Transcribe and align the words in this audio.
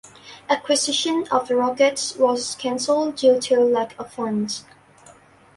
Acquisition 0.49 1.27
of 1.29 1.47
the 1.47 1.55
rockets 1.55 2.15
was 2.15 2.55
cancelled 2.55 3.17
due 3.17 3.39
to 3.39 3.59
lack 3.59 3.93
of 3.99 4.11
funds. 4.11 4.65